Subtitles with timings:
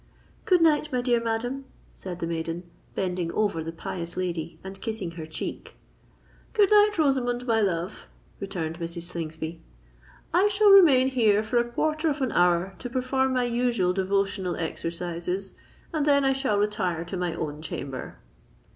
[0.45, 2.63] "Good night, my dear madam," said the maiden,
[2.95, 5.75] bending over the pious lady and kissing her cheek.
[6.53, 8.07] "Good night, Rosamond my love,"
[8.39, 9.03] returned Mrs.
[9.03, 9.61] Slingsby.
[10.33, 14.55] "I shall remain here for a quarter of an hour to perform my usual devotional
[14.55, 15.53] exercises;
[15.93, 18.17] and then I shall retire to my own chamber."